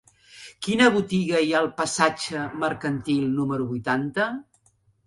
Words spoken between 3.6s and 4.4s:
vuitanta?